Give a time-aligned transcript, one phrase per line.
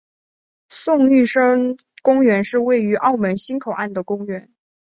[0.69, 4.51] 宋玉生公园是位于澳门新口岸的公园。